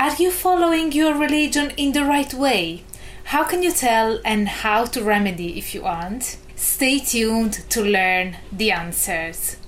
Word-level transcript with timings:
Are 0.00 0.14
you 0.14 0.30
following 0.30 0.92
your 0.92 1.14
religion 1.14 1.72
in 1.76 1.92
the 1.92 2.06
right 2.06 2.32
way? 2.32 2.84
How 3.24 3.44
can 3.44 3.62
you 3.62 3.70
tell 3.70 4.18
and 4.24 4.48
how 4.48 4.86
to 4.86 5.04
remedy 5.04 5.58
if 5.58 5.74
you 5.74 5.84
aren't? 5.84 6.38
Stay 6.56 7.00
tuned 7.00 7.68
to 7.68 7.82
learn 7.82 8.38
the 8.50 8.70
answers, 8.70 9.58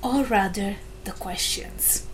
or 0.00 0.22
rather, 0.22 0.76
the 1.02 1.10
questions. 1.10 2.06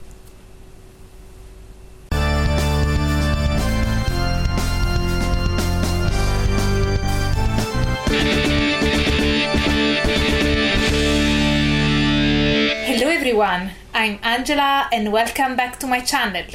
Hello 12.86 13.10
everyone, 13.10 13.72
I'm 13.92 14.18
Angela 14.22 14.88
and 14.90 15.12
welcome 15.12 15.56
back 15.56 15.78
to 15.80 15.86
my 15.86 16.00
channel. 16.00 16.46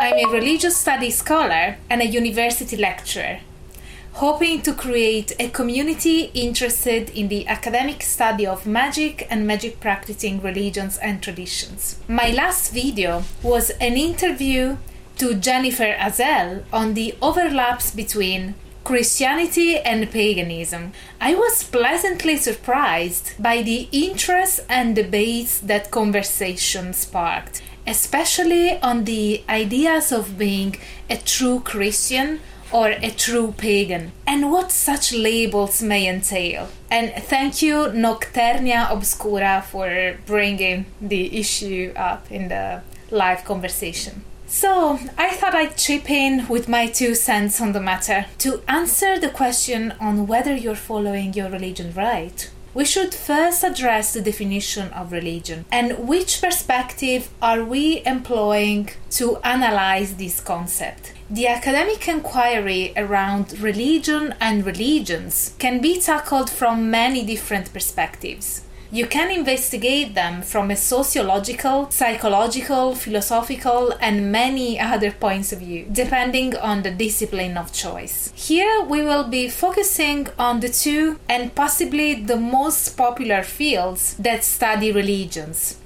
I'm 0.00 0.14
a 0.14 0.30
religious 0.30 0.76
studies 0.76 1.16
scholar 1.16 1.76
and 1.90 2.00
a 2.00 2.06
university 2.06 2.76
lecturer, 2.76 3.40
hoping 4.12 4.62
to 4.62 4.72
create 4.72 5.32
a 5.40 5.48
community 5.48 6.30
interested 6.34 7.10
in 7.10 7.26
the 7.26 7.48
academic 7.48 8.02
study 8.02 8.46
of 8.46 8.64
magic 8.64 9.26
and 9.28 9.44
magic 9.44 9.80
practicing 9.80 10.40
religions 10.40 10.98
and 10.98 11.20
traditions. 11.20 11.98
My 12.06 12.30
last 12.30 12.72
video 12.72 13.24
was 13.42 13.70
an 13.80 13.96
interview 13.96 14.76
to 15.16 15.34
Jennifer 15.34 15.96
Uzzell 15.98 16.62
on 16.72 16.94
the 16.94 17.16
overlaps 17.20 17.90
between 17.90 18.54
Christianity 18.84 19.78
and 19.78 20.08
paganism. 20.12 20.92
I 21.20 21.34
was 21.34 21.64
pleasantly 21.64 22.36
surprised 22.36 23.32
by 23.38 23.62
the 23.62 23.88
interest 23.90 24.60
and 24.68 24.94
debates 24.94 25.58
that 25.58 25.90
conversation 25.90 26.92
sparked, 26.92 27.62
especially 27.88 28.78
on 28.80 29.04
the 29.04 29.42
ideas 29.48 30.12
of 30.12 30.38
being 30.38 30.76
a 31.08 31.16
true 31.16 31.60
Christian 31.60 32.40
or 32.70 32.88
a 32.90 33.10
true 33.10 33.54
pagan, 33.56 34.12
and 34.26 34.52
what 34.52 34.70
such 34.70 35.12
labels 35.12 35.82
may 35.82 36.06
entail. 36.06 36.68
And 36.90 37.10
thank 37.24 37.62
you, 37.62 37.88
Nocturnia 38.04 38.90
Obscura, 38.90 39.64
for 39.70 40.18
bringing 40.26 40.86
the 41.00 41.38
issue 41.38 41.92
up 41.96 42.30
in 42.30 42.48
the 42.48 42.82
live 43.10 43.44
conversation. 43.44 44.22
So, 44.46 44.98
I 45.18 45.30
thought 45.30 45.54
I'd 45.54 45.76
chip 45.76 46.10
in 46.10 46.48
with 46.48 46.68
my 46.68 46.86
two 46.86 47.14
cents 47.14 47.60
on 47.60 47.72
the 47.72 47.80
matter. 47.80 48.26
To 48.38 48.62
answer 48.66 49.18
the 49.18 49.28
question 49.28 49.92
on 50.00 50.26
whether 50.26 50.54
you're 50.54 50.74
following 50.74 51.34
your 51.34 51.50
religion 51.50 51.92
right, 51.94 52.50
we 52.78 52.84
should 52.84 53.12
first 53.12 53.64
address 53.64 54.12
the 54.12 54.22
definition 54.22 54.88
of 54.92 55.10
religion 55.10 55.64
and 55.72 56.06
which 56.06 56.40
perspective 56.40 57.28
are 57.42 57.64
we 57.64 58.00
employing 58.06 58.88
to 59.10 59.36
analyze 59.38 60.14
this 60.14 60.38
concept. 60.40 61.12
The 61.28 61.48
academic 61.48 62.06
inquiry 62.06 62.92
around 62.96 63.58
religion 63.58 64.32
and 64.40 64.64
religions 64.64 65.56
can 65.58 65.80
be 65.80 66.00
tackled 66.00 66.48
from 66.48 66.88
many 66.88 67.26
different 67.26 67.72
perspectives. 67.72 68.62
You 68.90 69.06
can 69.06 69.30
investigate 69.30 70.14
them 70.14 70.40
from 70.40 70.70
a 70.70 70.76
sociological, 70.76 71.90
psychological, 71.90 72.94
philosophical, 72.94 73.92
and 74.00 74.32
many 74.32 74.80
other 74.80 75.10
points 75.10 75.52
of 75.52 75.58
view, 75.58 75.86
depending 75.92 76.56
on 76.56 76.82
the 76.82 76.90
discipline 76.90 77.58
of 77.58 77.70
choice. 77.70 78.32
Here 78.34 78.82
we 78.82 79.02
will 79.02 79.24
be 79.24 79.50
focusing 79.50 80.28
on 80.38 80.60
the 80.60 80.70
two 80.70 81.20
and 81.28 81.54
possibly 81.54 82.14
the 82.14 82.36
most 82.36 82.96
popular 82.96 83.42
fields 83.42 84.14
that 84.14 84.42
study 84.42 84.90
religions 84.90 85.76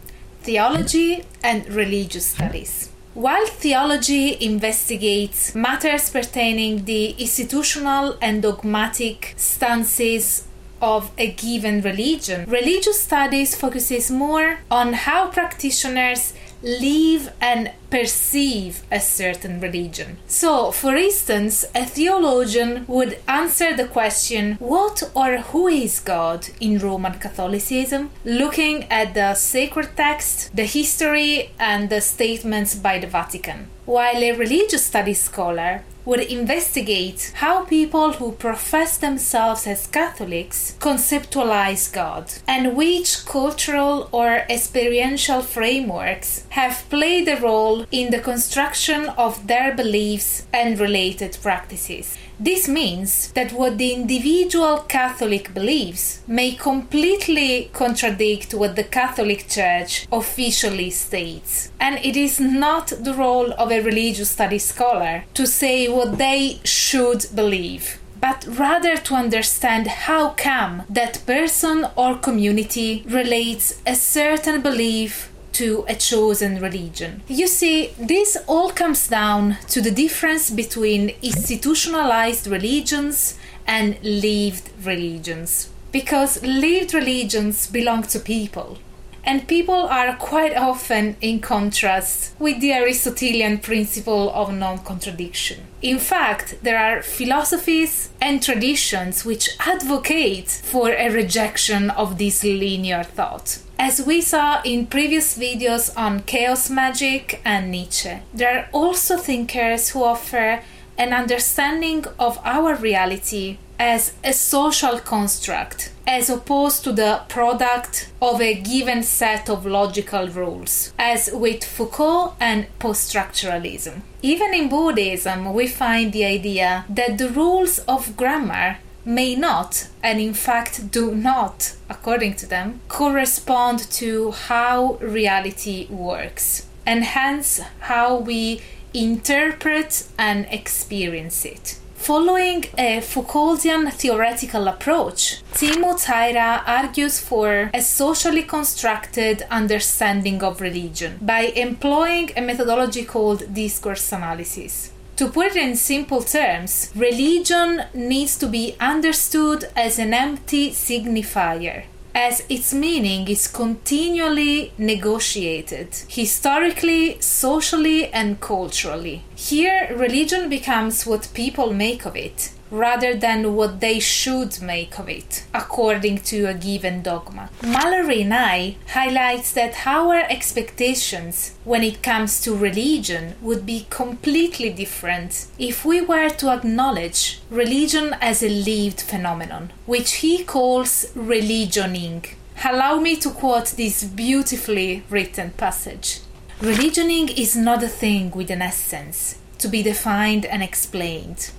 theology 0.43 1.25
and 1.43 1.69
religious 1.69 2.27
studies. 2.27 2.91
While 3.15 3.47
theology 3.47 4.43
investigates 4.43 5.55
matters 5.55 6.11
pertaining 6.11 6.85
the 6.85 7.11
institutional 7.11 8.17
and 8.21 8.43
dogmatic 8.43 9.35
stances 9.37 10.49
of 10.83 11.13
a 11.17 11.31
given 11.33 11.81
religion. 11.81 12.45
Religious 12.51 13.01
studies 13.01 13.55
focuses 13.55 14.11
more 14.11 14.59
on 14.71 14.93
how 14.93 15.29
practitioners 15.29 16.35
live 16.63 17.33
and 17.41 17.71
perceive 17.93 18.83
a 18.91 18.99
certain 18.99 19.61
religion. 19.61 20.17
So, 20.27 20.73
for 20.73 20.97
instance, 20.97 21.67
a 21.75 21.85
theologian 21.85 22.87
would 22.89 23.19
answer 23.29 23.77
the 23.77 23.87
question, 23.99 24.57
What 24.59 25.03
or 25.15 25.31
who 25.51 25.69
is 25.69 26.01
God 26.01 26.49
in 26.59 26.79
Roman 26.79 27.19
Catholicism? 27.19 28.11
looking 28.25 28.85
at 28.91 29.13
the 29.15 29.35
sacred 29.35 29.91
text, 29.97 30.57
the 30.57 30.65
history, 30.65 31.51
and 31.59 31.91
the 31.91 32.01
statements 32.01 32.75
by 32.75 32.99
the 32.99 33.07
Vatican. 33.07 33.69
While 33.85 34.23
a 34.23 34.33
religious 34.33 34.87
studies 34.87 35.21
scholar 35.21 35.83
would 36.05 36.21
investigate 36.21 37.33
how 37.37 37.65
people 37.65 38.13
who 38.13 38.33
profess 38.33 38.97
themselves 38.99 39.67
as 39.67 39.87
Catholics 39.87 40.77
conceptualize 40.81 41.93
God 41.93 42.33
and 42.47 42.77
which 42.77 43.25
cultural 43.25 44.09
or 44.11 44.45
experiential 44.51 45.43
frameworks 45.43 46.45
have 46.51 46.85
played 46.91 47.29
a 47.29 47.41
role 47.41 47.82
in 47.91 48.11
the 48.11 48.21
construction 48.21 49.09
of 49.11 49.47
their 49.47 49.75
beliefs 49.75 50.47
and 50.53 50.79
related 50.79 51.37
practices. 51.43 52.17
This 52.39 52.69
means 52.69 53.31
that 53.33 53.53
what 53.53 53.79
the 53.79 53.93
individual 53.93 54.79
Catholic 54.79 55.55
believes 55.55 56.23
may 56.27 56.53
completely 56.53 57.71
contradict 57.73 58.55
what 58.55 58.75
the 58.75 58.85
Catholic 58.85 59.49
Church 59.49 60.07
officially 60.11 60.91
states. 60.91 61.71
And 61.79 61.99
it 62.05 62.17
is 62.17 62.41
not 62.41 62.89
the 62.89 63.15
role 63.15 63.53
of 63.53 63.71
a 63.71 63.81
religious 63.81 64.31
studies 64.31 64.65
scholar 64.65 65.25
to 65.35 65.47
say 65.47 65.89
what 65.89 66.19
they 66.19 66.61
should 66.65 67.27
believe 67.35 67.99
but 68.23 68.47
rather 68.47 68.97
to 68.97 69.17
understand 69.17 69.89
how 69.89 70.29
come 70.31 70.85
that 70.89 71.21
person 71.27 71.85
or 71.97 72.17
community 72.17 73.03
relates 73.09 73.83
a 73.85 73.97
certain 73.97 74.63
belief 74.63 75.32
to 75.53 75.85
a 75.89 75.95
chosen 75.95 76.61
religion. 76.61 77.23
You 77.29 77.47
see, 77.47 77.95
this 77.99 78.37
all 78.47 78.71
comes 78.71 79.09
down 79.09 79.59
to 79.69 79.81
the 79.81 79.91
difference 79.91 80.51
between 80.51 81.15
institutionalized 81.23 82.47
religions 82.47 83.39
and 83.67 84.03
lived 84.03 84.71
religions. 84.85 85.71
Because 85.93 86.43
lived 86.43 86.95
religions 86.95 87.67
belong 87.67 88.03
to 88.05 88.19
people, 88.19 88.79
and 89.25 89.47
people 89.47 89.75
are 89.75 90.17
quite 90.17 90.57
often 90.57 91.17
in 91.21 91.41
contrast 91.41 92.35
with 92.39 92.61
the 92.61 92.73
Aristotelian 92.73 93.59
principle 93.59 94.31
of 94.31 94.53
non 94.53 94.79
contradiction. 94.79 95.61
In 95.81 95.99
fact, 95.99 96.57
there 96.63 96.79
are 96.79 97.03
philosophies 97.03 98.11
and 98.21 98.43
traditions 98.43 99.25
which 99.25 99.51
advocate 99.61 100.51
for 100.51 100.91
a 100.91 101.11
rejection 101.11 101.91
of 101.91 102.19
this 102.19 102.43
linear 102.43 103.05
thought. 103.05 103.59
As 103.79 104.01
we 104.03 104.21
saw 104.21 104.61
in 104.65 104.87
previous 104.87 105.37
videos 105.37 105.93
on 105.97 106.23
chaos 106.23 106.71
magic 106.71 107.41
and 107.45 107.71
Nietzsche, 107.71 108.19
there 108.33 108.59
are 108.59 108.69
also 108.73 109.17
thinkers 109.17 109.91
who 109.91 110.05
offer 110.05 110.63
an 110.99 111.13
understanding 111.13 112.05
of 112.19 112.39
our 112.45 112.75
reality 112.75 113.59
as 113.79 114.13
a 114.23 114.33
social 114.33 114.99
construct 115.01 115.92
as 116.07 116.29
opposed 116.29 116.85
to 116.85 116.93
the 116.93 117.23
product 117.29 118.11
of 118.21 118.41
a 118.41 118.55
given 118.55 119.03
set 119.03 119.49
of 119.49 119.65
logical 119.67 120.29
rules, 120.29 120.93
as 120.99 121.31
with 121.33 121.65
Foucault 121.65 122.35
and 122.41 122.67
post 122.79 123.13
structuralism. 123.13 124.03
Even 124.23 124.55
in 124.55 124.69
Buddhism, 124.69 125.53
we 125.53 125.67
find 125.67 126.13
the 126.13 126.25
idea 126.25 126.85
that 126.89 127.19
the 127.19 127.29
rules 127.29 127.79
of 127.81 128.17
grammar 128.17 128.79
may 129.05 129.35
not, 129.35 129.89
and 130.03 130.21
in 130.21 130.35
fact 130.35 130.91
do 130.91 131.15
not, 131.15 131.75
according 131.89 132.35
to 132.35 132.47
them, 132.47 132.81
correspond 132.89 133.79
to 133.91 134.31
how 134.31 134.95
reality 135.01 135.87
works, 135.89 136.67
and 136.87 137.05
hence 137.05 137.61
how 137.81 138.17
we 138.17 138.61
interpret 138.95 140.07
and 140.19 140.47
experience 140.51 141.45
it. 141.45 141.79
Following 142.03 142.65
a 142.77 143.01
Foucauldian 143.01 143.93
theoretical 143.93 144.67
approach, 144.67 145.41
Teemu 145.55 146.05
Taira 146.05 146.65
argues 146.67 147.21
for 147.21 147.71
a 147.73 147.81
socially 147.81 148.43
constructed 148.43 149.47
understanding 149.49 150.43
of 150.43 150.61
religion 150.61 151.19
by 151.23 151.43
employing 151.55 152.33
a 152.37 152.41
methodology 152.41 153.05
called 153.05 153.55
discourse 153.55 154.11
analysis. 154.11 154.91
To 155.15 155.29
put 155.29 155.55
it 155.55 155.57
in 155.57 155.77
simple 155.77 156.23
terms, 156.23 156.91
religion 156.97 157.85
needs 157.95 158.37
to 158.39 158.49
be 158.49 158.75
understood 158.81 159.71
as 159.77 160.01
an 160.01 160.13
empty 160.13 160.73
signifier, 160.73 161.85
as 162.15 162.43
its 162.49 162.75
meaning 162.75 163.27
is 163.29 163.49
continually 163.49 164.73
negotiated, 164.77 165.89
historically, 166.09 167.21
socially, 167.21 168.09
and 168.13 168.41
culturally. 168.41 169.25
Here, 169.35 169.95
religion 169.97 170.49
becomes 170.49 171.07
what 171.07 171.33
people 171.35 171.73
make 171.73 172.05
of 172.05 172.17
it, 172.17 172.53
rather 172.73 173.15
than 173.15 173.55
what 173.55 173.81
they 173.81 174.01
should 174.01 174.61
make 174.63 174.99
of 174.99 175.09
it, 175.09 175.45
according 175.53 176.19
to 176.19 176.47
a 176.47 176.55
given 176.55 177.03
dogma. 177.03 177.51
Malory 177.61 178.27
Nye 178.27 178.77
highlights 178.89 179.53
that 179.53 179.87
our 179.87 180.15
expectations 180.31 181.55
when 181.65 181.85
it 181.85 182.03
comes 182.03 182.41
to 182.41 182.57
religion 182.57 183.35
would 183.43 183.67
be 183.67 183.87
completely 183.91 184.71
different 184.71 185.47
if 185.59 185.85
we 185.85 186.01
were 186.01 186.31
to 186.31 186.49
acknowledge 186.49 187.41
religion 187.51 188.17
as 188.21 188.43
a 188.43 188.49
lived 188.49 189.03
phenomenon, 189.03 189.71
which 189.85 190.15
he 190.15 190.43
calls 190.43 191.07
religioning. 191.15 192.25
Allow 192.65 193.01
me 193.01 193.17
to 193.17 193.31
quote 193.31 193.67
this 193.77 194.03
beautifully 194.03 195.05
written 195.11 195.51
passage. 195.51 196.21
Religioning 196.63 197.29
is 197.29 197.55
not 197.55 197.83
a 197.83 197.89
thing 197.89 198.31
with 198.31 198.51
an 198.51 198.63
essence, 198.63 199.37
to 199.59 199.69
be 199.69 199.83
defined 199.83 200.47
and 200.47 200.63
explained. 200.63 201.51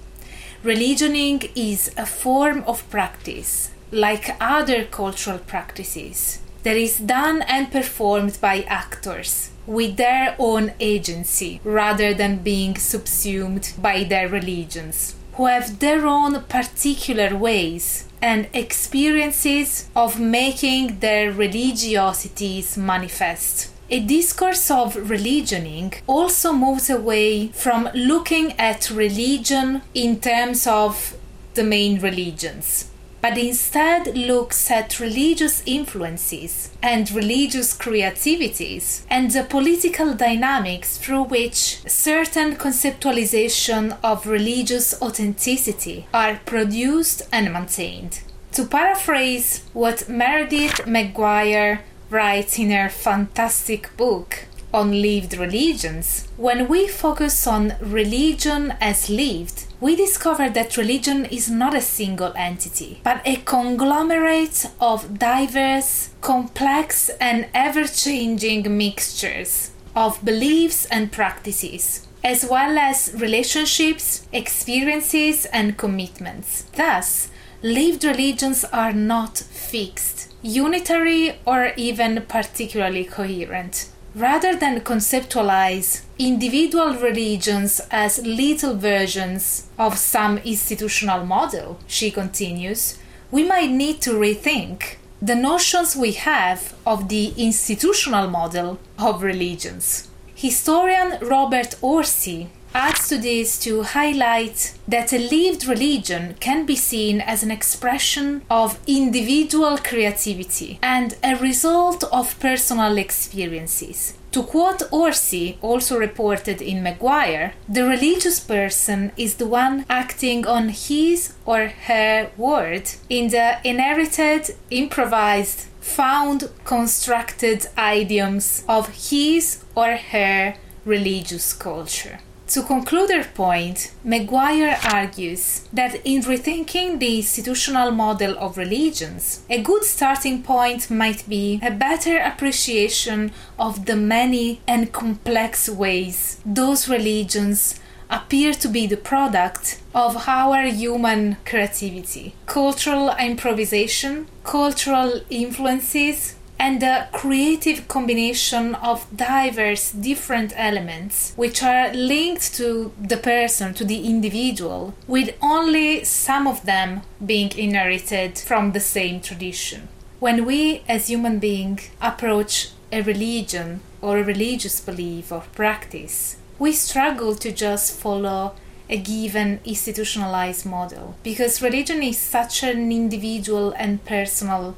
Religioning 0.63 1.41
is 1.57 1.91
a 1.97 2.05
form 2.05 2.63
of 2.65 2.89
practice, 2.89 3.71
like 3.91 4.37
other 4.39 4.85
cultural 4.85 5.37
practices, 5.37 6.39
that 6.63 6.77
is 6.77 6.99
done 6.99 7.41
and 7.41 7.69
performed 7.69 8.37
by 8.39 8.61
actors 8.61 9.49
with 9.67 9.97
their 9.97 10.37
own 10.39 10.71
agency 10.79 11.59
rather 11.65 12.13
than 12.13 12.37
being 12.37 12.77
subsumed 12.77 13.73
by 13.77 14.05
their 14.05 14.29
religions, 14.29 15.15
who 15.33 15.47
have 15.47 15.79
their 15.79 16.07
own 16.07 16.41
particular 16.43 17.35
ways 17.35 18.07
and 18.21 18.47
experiences 18.53 19.89
of 19.97 20.17
making 20.17 20.99
their 20.99 21.29
religiosities 21.33 22.77
manifest. 22.77 23.72
A 23.89 23.99
discourse 23.99 24.71
of 24.71 25.09
religioning 25.09 25.93
also 26.07 26.53
moves 26.53 26.89
away 26.89 27.49
from 27.49 27.89
looking 27.93 28.53
at 28.53 28.89
religion 28.89 29.81
in 29.93 30.19
terms 30.21 30.65
of 30.65 31.15
the 31.53 31.63
main 31.63 31.99
religions, 31.99 32.89
but 33.21 33.37
instead 33.37 34.17
looks 34.17 34.71
at 34.71 34.99
religious 34.99 35.61
influences 35.65 36.71
and 36.81 37.11
religious 37.11 37.73
creativities 37.73 39.05
and 39.09 39.29
the 39.31 39.43
political 39.43 40.13
dynamics 40.13 40.97
through 40.97 41.23
which 41.23 41.81
certain 41.85 42.55
conceptualization 42.55 43.97
of 44.01 44.25
religious 44.25 44.99
authenticity 45.01 46.07
are 46.13 46.39
produced 46.45 47.21
and 47.31 47.51
maintained. 47.51 48.21
To 48.53 48.65
paraphrase 48.65 49.63
what 49.73 50.07
Meredith 50.07 50.85
McGuire 50.85 51.79
writes 52.13 52.59
in 52.59 52.69
her 52.69 52.89
fantastic 52.89 53.89
book 53.97 54.45
on 54.73 55.01
lived 55.01 55.37
religions, 55.37 56.27
when 56.37 56.67
we 56.67 56.87
focus 56.87 57.45
on 57.45 57.75
religion 57.81 58.73
as 58.79 59.09
lived, 59.09 59.65
we 59.79 59.95
discover 59.95 60.49
that 60.49 60.77
religion 60.77 61.25
is 61.25 61.49
not 61.49 61.75
a 61.75 61.81
single 61.81 62.33
entity, 62.35 63.01
but 63.03 63.21
a 63.25 63.35
conglomerate 63.37 64.65
of 64.79 65.19
diverse, 65.19 66.09
complex, 66.21 67.09
and 67.19 67.47
ever 67.53 67.85
changing 67.85 68.77
mixtures 68.77 69.71
of 69.95 70.23
beliefs 70.25 70.85
and 70.85 71.11
practices, 71.11 72.07
as 72.23 72.45
well 72.49 72.79
as 72.79 73.13
relationships, 73.15 74.27
experiences, 74.31 75.45
and 75.47 75.77
commitments. 75.77 76.63
Thus, 76.75 77.29
lived 77.63 78.03
religions 78.03 78.65
are 78.65 78.91
not 78.91 79.37
fixed 79.37 80.29
unitary 80.41 81.39
or 81.45 81.71
even 81.77 82.21
particularly 82.27 83.05
coherent. 83.05 83.87
Rather 84.13 84.53
than 84.53 84.81
conceptualize 84.81 86.01
individual 86.19 86.93
religions 86.95 87.79
as 87.89 88.23
little 88.25 88.75
versions 88.75 89.69
of 89.79 89.97
some 89.97 90.37
institutional 90.39 91.25
model, 91.25 91.79
she 91.87 92.11
continues, 92.11 92.99
we 93.31 93.43
might 93.43 93.71
need 93.71 94.01
to 94.01 94.11
rethink 94.11 94.97
the 95.21 95.33
notions 95.33 95.95
we 95.95 96.11
have 96.11 96.75
of 96.85 97.07
the 97.07 97.33
institutional 97.37 98.29
model 98.29 98.77
of 98.99 99.23
religions. 99.23 100.09
Historian 100.35 101.17
Robert 101.21 101.75
Orsi 101.81 102.49
adds 102.73 103.07
to 103.09 103.17
this 103.17 103.59
to 103.59 103.83
highlight 103.83 104.73
that 104.87 105.13
a 105.13 105.17
lived 105.17 105.65
religion 105.65 106.35
can 106.39 106.65
be 106.65 106.75
seen 106.75 107.21
as 107.21 107.43
an 107.43 107.51
expression 107.51 108.41
of 108.49 108.79
individual 108.87 109.77
creativity 109.77 110.79
and 110.81 111.15
a 111.23 111.35
result 111.35 112.03
of 112.11 112.39
personal 112.39 112.97
experiences. 112.97 114.13
To 114.33 114.41
quote 114.41 114.81
Orsi, 114.91 115.59
also 115.61 115.99
reported 115.99 116.59
in 116.59 116.83
McGuire, 116.83 117.53
the 117.69 117.83
religious 117.83 118.39
person 118.39 119.11
is 119.15 119.35
the 119.35 119.45
one 119.45 119.85
acting 119.87 120.47
on 120.47 120.69
his 120.69 121.33
or 121.45 121.67
her 121.67 122.31
word 122.35 122.89
in 123.09 123.27
the 123.27 123.59
inherited, 123.63 124.55
improvised, 124.71 125.67
found, 125.79 126.49
constructed 126.65 127.67
idioms 127.77 128.63
of 128.67 129.11
his 129.11 129.63
or 129.75 129.97
her 129.97 130.55
religious 130.83 131.53
culture. 131.53 132.19
To 132.53 132.61
conclude 132.61 133.09
her 133.09 133.23
point, 133.23 133.93
McGuire 134.05 134.77
argues 134.93 135.67
that 135.73 135.95
in 136.05 136.21
rethinking 136.21 136.99
the 136.99 137.17
institutional 137.17 137.89
model 137.89 138.37
of 138.37 138.57
religions, 138.59 139.41
a 139.49 139.59
good 139.63 139.83
starting 139.83 140.43
point 140.43 140.91
might 140.91 141.27
be 141.27 141.59
a 141.63 141.71
better 141.71 142.19
appreciation 142.19 143.31
of 143.57 143.87
the 143.87 143.95
many 143.95 144.61
and 144.67 144.91
complex 144.93 145.67
ways 145.67 146.39
those 146.45 146.87
religions 146.87 147.79
appear 148.11 148.53
to 148.53 148.67
be 148.67 148.85
the 148.85 148.97
product 148.97 149.81
of 149.95 150.29
our 150.29 150.61
human 150.67 151.37
creativity, 151.45 152.35
cultural 152.45 153.15
improvisation, 153.15 154.27
cultural 154.43 155.21
influences, 155.31 156.35
and 156.63 156.81
the 156.81 157.07
creative 157.11 157.89
combination 157.89 158.73
of 158.75 159.05
diverse 159.13 159.91
different 159.91 160.53
elements 160.55 161.33
which 161.35 161.61
are 161.61 161.91
linked 161.93 162.55
to 162.55 162.93
the 162.97 163.17
person, 163.17 163.73
to 163.73 163.83
the 163.83 164.07
individual, 164.07 164.93
with 165.05 165.35
only 165.41 166.05
some 166.05 166.47
of 166.47 166.65
them 166.65 167.01
being 167.25 167.51
inherited 167.57 168.39
from 168.39 168.71
the 168.71 168.79
same 168.79 169.19
tradition. 169.19 169.89
When 170.21 170.45
we 170.45 170.83
as 170.87 171.07
human 171.07 171.39
beings 171.39 171.89
approach 172.01 172.69
a 172.93 173.01
religion 173.01 173.81
or 174.01 174.17
a 174.17 174.23
religious 174.23 174.79
belief 174.79 175.33
or 175.33 175.41
practice, 175.53 176.37
we 176.59 176.71
struggle 176.71 177.35
to 177.35 177.51
just 177.51 177.99
follow 177.99 178.55
a 178.89 178.97
given 178.97 179.59
institutionalized 179.65 180.65
model 180.65 181.17
because 181.23 181.61
religion 181.61 182.01
is 182.01 182.17
such 182.17 182.63
an 182.63 182.89
individual 182.89 183.73
and 183.77 184.05
personal 184.05 184.77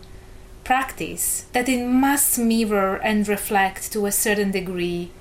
practice 0.65 1.45
that 1.53 1.69
it 1.69 1.85
must 1.85 2.37
mirror 2.37 2.97
and 2.97 3.27
reflect 3.27 3.93
to 3.93 4.05
a 4.05 4.11
certain 4.11 4.51
degree 4.51 5.11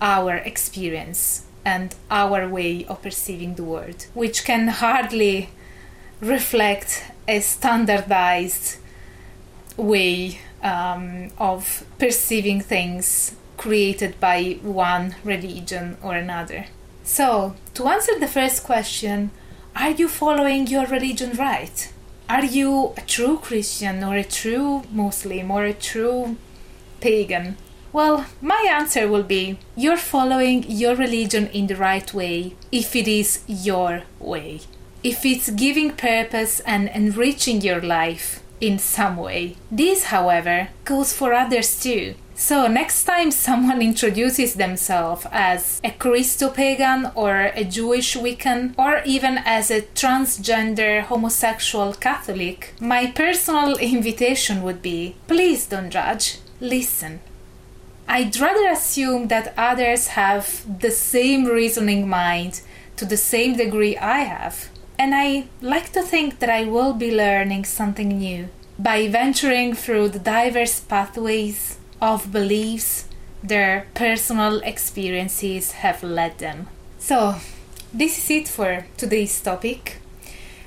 our 0.00 0.36
experience 0.36 1.44
and 1.64 1.94
our 2.10 2.48
way 2.48 2.84
of 2.86 3.02
perceiving 3.02 3.54
the 3.54 3.64
world, 3.64 4.06
which 4.14 4.44
can 4.44 4.68
hardly 4.68 5.48
reflect 6.20 7.04
a 7.26 7.40
standardized 7.40 8.78
way 9.76 10.38
um, 10.62 11.30
of 11.38 11.84
perceiving 11.98 12.60
things 12.60 13.34
created 13.56 14.18
by 14.20 14.58
one 14.62 15.14
religion 15.24 15.96
or 16.02 16.14
another. 16.14 16.66
So, 17.04 17.56
to 17.74 17.88
answer 17.88 18.18
the 18.18 18.28
first 18.28 18.62
question, 18.64 19.30
are 19.74 19.90
you 19.90 20.08
following 20.08 20.66
your 20.66 20.86
religion 20.86 21.32
right? 21.32 21.92
Are 22.30 22.44
you 22.44 22.94
a 22.96 23.00
true 23.00 23.38
Christian 23.38 24.04
or 24.04 24.14
a 24.14 24.22
true 24.22 24.84
Muslim 24.92 25.50
or 25.50 25.64
a 25.64 25.74
true 25.74 26.36
pagan? 27.00 27.56
Well, 27.92 28.26
my 28.40 28.68
answer 28.70 29.08
will 29.08 29.24
be 29.24 29.58
you're 29.74 29.96
following 29.96 30.64
your 30.68 30.94
religion 30.94 31.48
in 31.48 31.66
the 31.66 31.74
right 31.74 32.14
way 32.14 32.54
if 32.70 32.94
it 32.94 33.08
is 33.08 33.42
your 33.48 34.04
way. 34.20 34.60
If 35.02 35.26
it's 35.26 35.50
giving 35.50 35.90
purpose 35.90 36.60
and 36.60 36.88
enriching 36.94 37.62
your 37.62 37.80
life 37.80 38.40
in 38.60 38.78
some 38.78 39.16
way. 39.16 39.56
This, 39.68 40.04
however, 40.04 40.68
goes 40.84 41.12
for 41.12 41.32
others 41.32 41.82
too. 41.82 42.14
So, 42.40 42.66
next 42.68 43.04
time 43.04 43.32
someone 43.32 43.82
introduces 43.82 44.54
themselves 44.54 45.26
as 45.30 45.78
a 45.84 45.90
Christo 45.90 46.48
pagan 46.48 47.12
or 47.14 47.52
a 47.54 47.64
Jewish 47.64 48.16
Wiccan 48.16 48.72
or 48.78 49.02
even 49.04 49.36
as 49.44 49.70
a 49.70 49.82
transgender 49.82 51.02
homosexual 51.02 51.92
Catholic, 51.92 52.72
my 52.80 53.08
personal 53.08 53.76
invitation 53.92 54.62
would 54.62 54.80
be 54.80 55.16
please 55.28 55.66
don't 55.66 55.90
judge, 55.90 56.38
listen. 56.62 57.20
I'd 58.08 58.40
rather 58.40 58.70
assume 58.70 59.28
that 59.28 59.52
others 59.58 60.06
have 60.18 60.80
the 60.80 60.90
same 60.90 61.44
reasoning 61.44 62.08
mind 62.08 62.62
to 62.96 63.04
the 63.04 63.18
same 63.18 63.58
degree 63.58 63.98
I 63.98 64.20
have, 64.20 64.70
and 64.98 65.14
I 65.14 65.48
like 65.60 65.92
to 65.92 66.02
think 66.02 66.38
that 66.38 66.48
I 66.48 66.64
will 66.64 66.94
be 66.94 67.14
learning 67.14 67.66
something 67.66 68.08
new 68.16 68.48
by 68.78 69.08
venturing 69.08 69.74
through 69.74 70.08
the 70.08 70.18
diverse 70.18 70.80
pathways 70.80 71.76
of 72.00 72.32
beliefs 72.32 73.06
their 73.42 73.86
personal 73.94 74.60
experiences 74.60 75.72
have 75.72 76.02
led 76.02 76.38
them. 76.38 76.68
So, 76.98 77.36
this 77.92 78.18
is 78.18 78.30
it 78.30 78.48
for 78.48 78.86
today's 78.96 79.40
topic. 79.40 79.98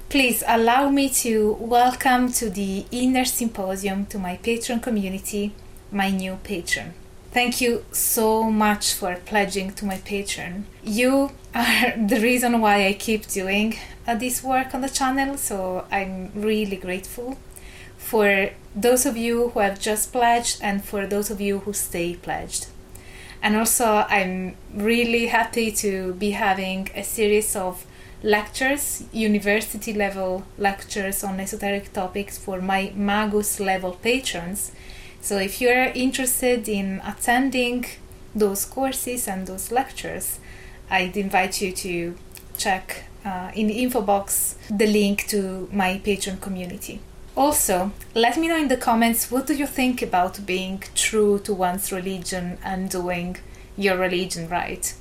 Please 0.09 0.43
allow 0.47 0.89
me 0.89 1.09
to 1.09 1.53
welcome 1.53 2.31
to 2.33 2.49
the 2.49 2.85
Inner 2.91 3.25
Symposium 3.25 4.05
to 4.07 4.19
my 4.19 4.37
Patreon 4.37 4.81
community, 4.81 5.53
my 5.91 6.09
new 6.09 6.37
patron. 6.43 6.93
Thank 7.31 7.61
you 7.61 7.83
so 7.91 8.43
much 8.43 8.93
for 8.93 9.15
pledging 9.15 9.71
to 9.73 9.85
my 9.85 9.97
Patreon. 9.97 10.65
You 10.83 11.31
are 11.55 11.97
the 12.07 12.19
reason 12.21 12.61
why 12.61 12.85
I 12.85 12.93
keep 12.93 13.27
doing 13.27 13.75
uh, 14.07 14.15
this 14.15 14.43
work 14.43 14.75
on 14.75 14.81
the 14.81 14.89
channel, 14.89 15.37
so 15.37 15.87
I'm 15.91 16.31
really 16.35 16.75
grateful 16.75 17.37
for 18.03 18.49
those 18.75 19.05
of 19.05 19.15
you 19.15 19.49
who 19.49 19.59
have 19.59 19.79
just 19.79 20.11
pledged 20.11 20.59
and 20.61 20.83
for 20.83 21.07
those 21.07 21.31
of 21.31 21.39
you 21.39 21.59
who 21.59 21.73
stay 21.73 22.15
pledged. 22.15 22.67
And 23.41 23.55
also, 23.55 24.05
I'm 24.07 24.55
really 24.73 25.27
happy 25.27 25.71
to 25.71 26.13
be 26.13 26.31
having 26.31 26.89
a 26.95 27.03
series 27.03 27.55
of 27.55 27.85
lectures, 28.21 29.03
university 29.11 29.93
level 29.93 30.43
lectures 30.57 31.23
on 31.23 31.39
esoteric 31.39 31.91
topics 31.93 32.37
for 32.37 32.61
my 32.61 32.91
Magus 32.95 33.59
level 33.59 33.93
patrons. 33.93 34.71
So, 35.21 35.37
if 35.37 35.59
you're 35.61 35.91
interested 35.93 36.67
in 36.67 37.01
attending 37.05 37.85
those 38.35 38.65
courses 38.65 39.27
and 39.27 39.47
those 39.47 39.71
lectures, 39.71 40.39
I'd 40.89 41.17
invite 41.17 41.61
you 41.61 41.71
to 41.71 42.15
check 42.57 43.05
uh, 43.25 43.51
in 43.55 43.67
the 43.67 43.81
info 43.83 44.01
box 44.01 44.55
the 44.69 44.87
link 44.87 45.27
to 45.27 45.69
my 45.71 46.01
Patreon 46.03 46.39
community. 46.41 46.99
Also, 47.35 47.91
let 48.13 48.37
me 48.37 48.47
know 48.47 48.57
in 48.57 48.67
the 48.67 48.77
comments 48.77 49.31
what 49.31 49.47
do 49.47 49.55
you 49.55 49.65
think 49.65 50.01
about 50.01 50.45
being 50.45 50.83
true 50.93 51.39
to 51.39 51.53
one's 51.53 51.91
religion 51.91 52.59
and 52.63 52.89
doing 52.89 53.37
your 53.75 53.97
religion 53.97 54.47
right. 54.49 54.93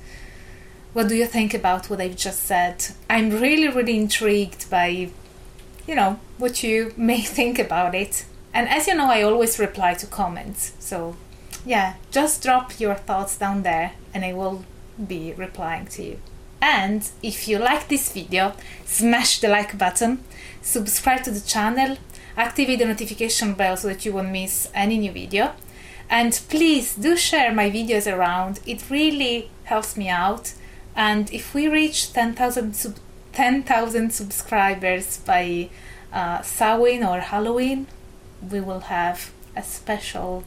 What 0.93 1.07
do 1.07 1.15
you 1.15 1.25
think 1.25 1.53
about 1.53 1.89
what 1.89 2.01
I've 2.01 2.15
just 2.15 2.43
said? 2.43 2.85
I'm 3.09 3.29
really, 3.29 3.67
really 3.67 3.97
intrigued 3.97 4.69
by, 4.69 5.09
you 5.87 5.95
know, 5.95 6.19
what 6.37 6.63
you 6.63 6.93
may 6.97 7.21
think 7.21 7.59
about 7.59 7.95
it. 7.95 8.25
And 8.53 8.69
as 8.69 8.87
you 8.87 8.95
know, 8.95 9.09
I 9.09 9.23
always 9.23 9.59
reply 9.59 9.95
to 9.95 10.07
comments. 10.07 10.73
So, 10.79 11.15
yeah, 11.65 11.95
just 12.11 12.43
drop 12.43 12.79
your 12.79 12.95
thoughts 12.95 13.37
down 13.37 13.63
there 13.63 13.93
and 14.13 14.23
I 14.23 14.33
will 14.33 14.65
be 15.07 15.33
replying 15.33 15.87
to 15.87 16.03
you. 16.03 16.19
And 16.61 17.09
if 17.21 17.47
you 17.47 17.57
like 17.57 17.89
this 17.89 18.11
video, 18.11 18.53
smash 18.85 19.41
the 19.41 19.49
like 19.49 19.77
button, 19.77 20.23
subscribe 20.61 21.23
to 21.23 21.31
the 21.31 21.41
channel, 21.41 21.97
activate 22.37 22.79
the 22.79 22.85
notification 22.85 23.53
bell 23.53 23.77
so 23.77 23.87
that 23.87 24.05
you 24.05 24.13
won't 24.13 24.31
miss 24.31 24.69
any 24.73 24.97
new 24.97 25.11
video. 25.11 25.53
And 26.09 26.39
please 26.49 26.95
do 26.95 27.15
share 27.15 27.53
my 27.53 27.69
videos 27.69 28.11
around, 28.11 28.59
it 28.65 28.89
really 28.89 29.49
helps 29.65 29.97
me 29.97 30.09
out. 30.09 30.53
And 30.95 31.31
if 31.33 31.53
we 31.53 31.67
reach 31.67 32.13
10,000 32.13 32.75
sub- 32.75 32.99
10,000 33.31 34.11
subscribers 34.11 35.17
by 35.17 35.69
uh, 36.11 36.41
Samhain 36.43 37.03
or 37.03 37.19
Halloween, 37.19 37.87
we 38.51 38.59
will 38.59 38.81
have 38.81 39.31
a 39.55 39.63
special 39.63 40.43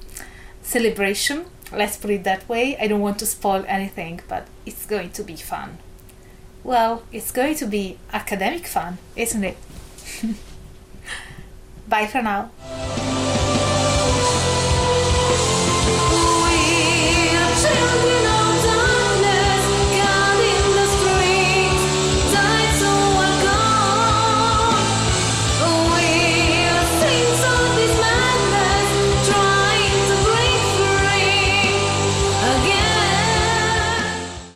celebration. 0.62 1.46
Let's 1.72 1.96
put 1.96 2.10
it 2.10 2.24
that 2.24 2.48
way. 2.48 2.76
I 2.78 2.86
don't 2.86 3.00
want 3.00 3.18
to 3.18 3.26
spoil 3.26 3.64
anything, 3.66 4.20
but 4.28 4.46
it's 4.64 4.86
going 4.86 5.10
to 5.10 5.24
be 5.24 5.34
fun. 5.34 5.78
Well, 6.62 7.02
it's 7.10 7.32
going 7.32 7.56
to 7.56 7.66
be 7.66 7.98
academic 8.12 8.66
fun, 8.66 8.98
isn't 9.16 9.42
it? 9.42 9.56
Bye 11.88 12.06
for 12.06 12.22
now. 12.22 12.50